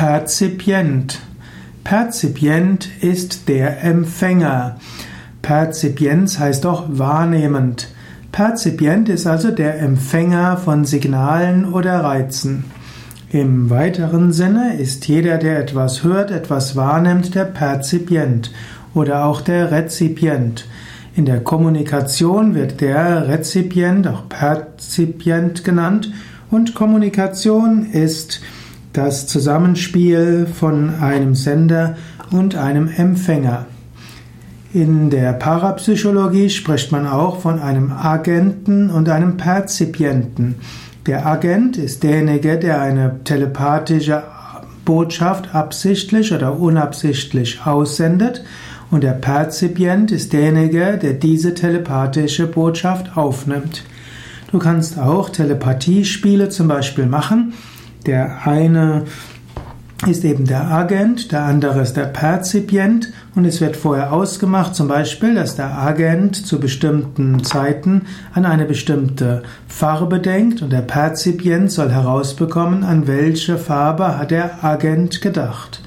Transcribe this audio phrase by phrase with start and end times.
[0.00, 1.20] Perzipient.
[1.84, 4.76] Perzipient ist der Empfänger.
[5.42, 7.88] Perzipienz heißt auch wahrnehmend.
[8.32, 12.64] Perzipient ist also der Empfänger von Signalen oder Reizen.
[13.28, 18.52] Im weiteren Sinne ist jeder, der etwas hört, etwas wahrnimmt, der Perzipient
[18.94, 20.66] oder auch der Rezipient.
[21.14, 26.10] In der Kommunikation wird der Rezipient auch Perzipient genannt
[26.50, 28.40] und Kommunikation ist
[28.92, 31.96] das Zusammenspiel von einem Sender
[32.30, 33.66] und einem Empfänger.
[34.72, 40.56] In der Parapsychologie spricht man auch von einem Agenten und einem Perzipienten.
[41.06, 44.22] Der Agent ist derjenige, der eine telepathische
[44.84, 48.44] Botschaft absichtlich oder unabsichtlich aussendet
[48.90, 53.84] und der Perzipient ist derjenige, der diese telepathische Botschaft aufnimmt.
[54.50, 57.54] Du kannst auch Telepathiespiele zum Beispiel machen.
[58.06, 59.04] Der eine
[60.06, 64.88] ist eben der Agent, der andere ist der Perzipient und es wird vorher ausgemacht, zum
[64.88, 71.70] Beispiel, dass der Agent zu bestimmten Zeiten an eine bestimmte Farbe denkt und der Perzipient
[71.70, 75.82] soll herausbekommen, an welche Farbe hat der Agent gedacht.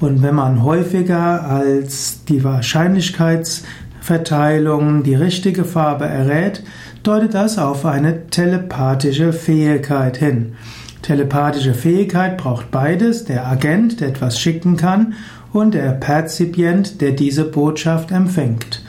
[0.00, 6.64] Und wenn man häufiger als die Wahrscheinlichkeitsverteilung die richtige Farbe errät,
[7.04, 10.56] deutet das auf eine telepathische Fähigkeit hin.
[11.04, 15.12] Telepathische Fähigkeit braucht beides, der Agent, der etwas schicken kann,
[15.52, 18.82] und der Perzipient, der diese Botschaft empfängt.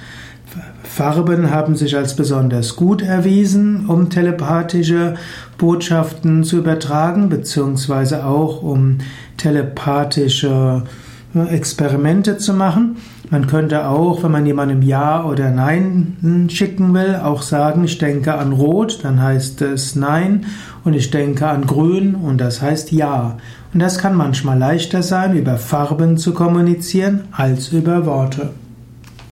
[0.81, 5.15] Farben haben sich als besonders gut erwiesen, um telepathische
[5.57, 8.99] Botschaften zu übertragen, beziehungsweise auch um
[9.35, 10.83] telepathische
[11.35, 12.97] Experimente zu machen.
[13.29, 18.35] Man könnte auch, wenn man jemandem Ja oder Nein schicken will, auch sagen, ich denke
[18.35, 20.45] an Rot, dann heißt es Nein,
[20.83, 23.37] und ich denke an Grün, und das heißt Ja.
[23.73, 28.51] Und das kann manchmal leichter sein, über Farben zu kommunizieren, als über Worte.